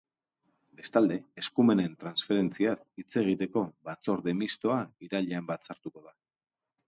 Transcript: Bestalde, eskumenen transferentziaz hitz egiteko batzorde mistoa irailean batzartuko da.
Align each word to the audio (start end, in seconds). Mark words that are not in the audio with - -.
Bestalde, 0.77 1.17
eskumenen 1.41 1.91
transferentziaz 2.03 2.77
hitz 3.03 3.19
egiteko 3.23 3.63
batzorde 3.89 4.35
mistoa 4.41 4.79
irailean 5.09 5.49
batzartuko 5.53 6.05
da. 6.09 6.17